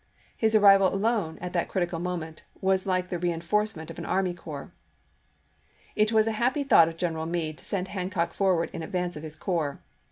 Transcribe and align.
His 0.35 0.55
arrival 0.55 0.87
alone, 0.91 1.37
at 1.41 1.53
that 1.53 1.69
critical 1.69 1.99
moment, 1.99 2.41
was 2.59 2.87
like 2.87 3.09
the 3.09 3.19
rein 3.19 3.39
forcement 3.39 3.91
of 3.91 3.99
an 3.99 4.05
army 4.07 4.33
corps. 4.33 4.71
It 5.95 6.11
was 6.11 6.25
a 6.25 6.31
happy 6.41 6.63
thought 6.63 6.87
of 6.87 6.97
General 6.97 7.27
Meade 7.27 7.59
to 7.59 7.65
send 7.65 7.89
Hancock 7.89 8.33
forward 8.33 8.71
in 8.73 8.81
advance 8.81 9.15
of 9.15 9.21
his 9.21 9.35
corps. 9.35 9.79